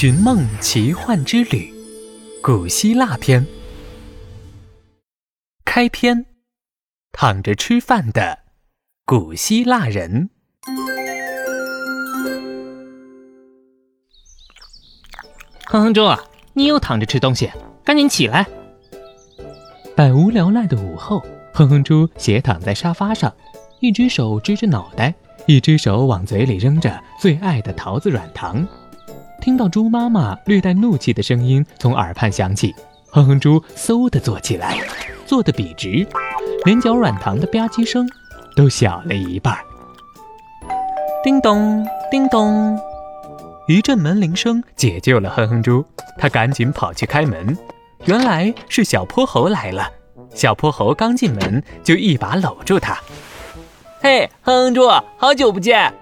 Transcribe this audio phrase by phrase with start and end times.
[0.00, 1.70] 寻梦奇幻之旅》
[2.40, 3.46] 古希腊篇
[5.62, 6.24] 开篇：
[7.12, 8.38] 躺着吃饭的
[9.04, 10.30] 古希腊人。
[15.66, 16.00] 哼哼猪，
[16.54, 17.50] 你又躺着吃东西，
[17.84, 18.46] 赶紧起来！
[19.94, 21.22] 百无聊赖的午后，
[21.52, 23.30] 哼哼猪斜躺在沙发上，
[23.80, 25.14] 一只手支着脑袋，
[25.44, 28.66] 一只手往嘴里扔着最爱的桃子软糖。
[29.40, 32.74] 听到猪妈妈略带怒气的声音从耳畔响起，
[33.10, 34.78] 哼哼猪嗖地坐起来，
[35.26, 36.06] 坐得笔直，
[36.64, 38.06] 连嚼软糖的吧唧声
[38.54, 39.56] 都小了一半。
[41.24, 42.78] 叮咚，叮咚，
[43.66, 45.84] 一阵门铃声解救了哼哼猪，
[46.18, 47.56] 他赶紧跑去开门，
[48.04, 49.90] 原来是小泼猴来了。
[50.34, 52.96] 小泼猴刚进门就一把搂住他，
[54.00, 55.92] 嘿，哼哼猪，好久不见。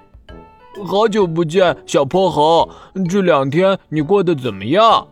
[0.84, 2.68] 好久不见，小泼猴，
[3.08, 5.06] 这两天你过得怎么样？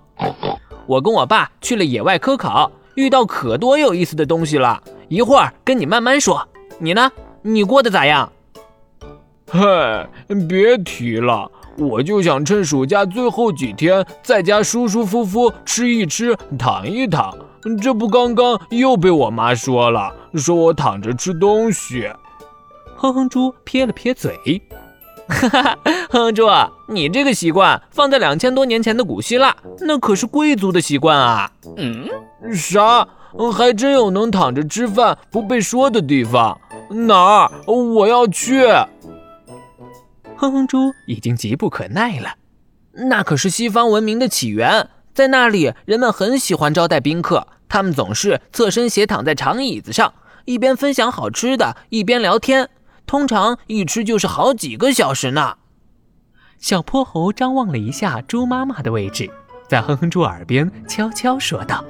[0.86, 6.46] 我跟我爸去了野外科考，遇到可多有意思的东西了，一会儿跟你慢慢说。
[6.78, 7.10] 你呢？
[7.42, 8.30] 你过得咋样？
[9.50, 10.08] 嗨，
[10.48, 17.36] 别提了，我就想趁暑假最后几天在家舒舒服服吃一吃，躺一躺。
[17.82, 22.08] 这不刚刚又被我妈说了，说我躺着吃东西。
[22.94, 24.62] 哼哼猪撇了撇嘴。
[25.28, 25.78] 哈哈，
[26.10, 26.46] 哼哼猪，
[26.88, 31.50] 你这个习惯放在两千多年前的古希腊，那可是贵族的习惯啊。
[31.76, 32.08] 嗯，
[32.54, 33.06] 啥？
[33.52, 36.58] 还真有能躺着吃饭不被说的地方？
[36.88, 37.50] 哪儿？
[37.66, 38.66] 我要去。
[40.36, 42.34] 哼哼猪已经急不可耐了。
[42.92, 52.70] 那可是西方文明的起源，在那里人们很喜欢招待宾客，他们总是侧身斜躺在长椅子上，一边分享好吃的，一边聊天。
[53.06, 55.56] 通常一吃就是好几个小时呢。
[56.58, 59.30] 小泼猴张望了一下猪妈妈的位置，
[59.68, 61.84] 在哼哼猪耳边悄悄说道：“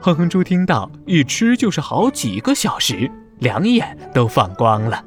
[0.00, 5.04] 哼哼猪听到一吃就是好几个小时，两眼都放光了。”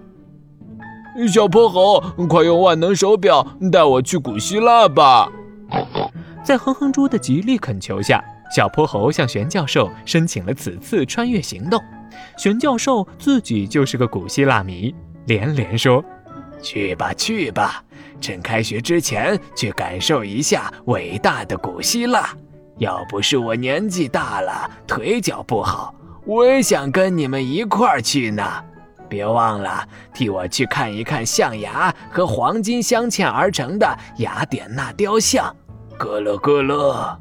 [1.32, 5.32] 小泼猴，快用万能手表带我去古希腊吧！
[6.44, 8.22] 在哼哼猪的极力恳求下，
[8.54, 11.80] 小泼猴向玄教授申请了此次穿越行动。
[12.36, 14.94] 玄教授自己就是个古希腊迷。
[15.26, 16.04] 连连说
[16.62, 17.84] ：“去吧，去吧，
[18.20, 22.30] 趁开学之前去感受一下伟大的古希腊。
[22.78, 25.94] 要不是我年纪大了，腿脚不好，
[26.26, 28.44] 我也想跟你们一块儿去呢。
[29.08, 35.56] 别忘了替我去看一看象牙和黄金镶嵌而成的雅典娜雕像。
[36.00, 37.20] 咯咯咯咯！”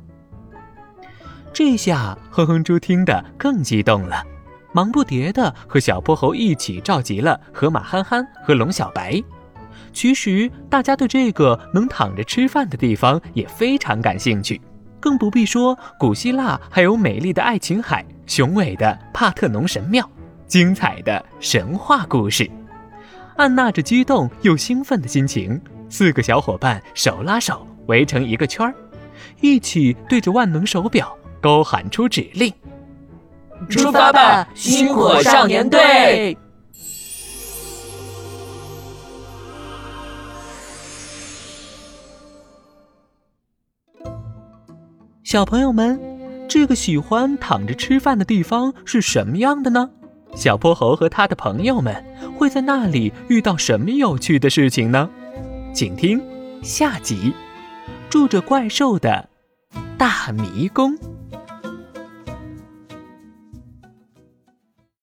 [1.53, 4.25] 这下哼哼猪听得更激动了。
[4.73, 9.23] 忙不迭地和小泼猴一起召集了河马憨憨和龙小白。
[9.93, 14.61] 其实大家对这个能躺着吃饭的地方也非常感兴趣，
[14.99, 20.09] 更不必说古希腊还有美丽的爱琴海、雄伟的帕特农神庙、
[20.47, 22.51] 精彩的神话故事。
[23.37, 28.75] 按捺着激动又兴奋的心情，四个小伙伴手拉手围成一个圈儿，
[29.41, 32.53] 一起对着万能手表高喊出指令。
[33.69, 36.37] 出发吧，星火少年队！
[45.25, 45.99] 小朋友们，
[46.49, 49.89] 这个喜欢躺着吃饭的地方是什么样的呢？
[50.35, 52.05] 小泼猴和他的朋友们
[52.39, 55.09] 会在那里遇到什么有趣的事情呢？
[55.75, 56.21] 请听
[56.63, 57.33] 下集：
[58.11, 59.29] 住着怪兽的
[59.97, 60.97] 大迷宫。